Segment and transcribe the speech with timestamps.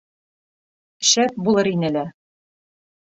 [1.11, 2.07] —Шәп булыр ине лә...